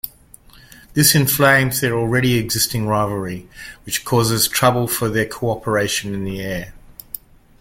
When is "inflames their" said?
1.13-1.93